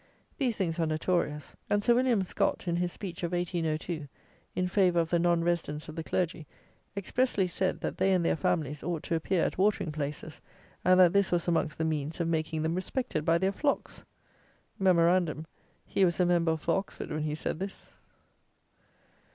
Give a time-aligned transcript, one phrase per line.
[0.39, 4.07] These things are notorious; and Sir William Scott, in his speech of 1802,
[4.55, 6.47] in favour of the non residence of the Clergy,
[6.97, 10.41] expressly said, that they and their families ought to appear at watering places,
[10.83, 14.03] and that this was amongst the means of making them respected by their flocks!
[14.79, 15.45] Memorandum:
[15.85, 17.93] he was a member for Oxford when he said this!